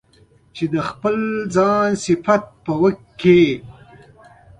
[0.55, 1.15] چې د خپل
[1.55, 3.43] ځان صفت پرې وکړي.